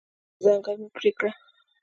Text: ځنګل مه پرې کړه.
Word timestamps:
ځنګل 0.43 0.75
مه 0.81 0.89
پرې 0.95 1.11
کړه. 1.17 1.31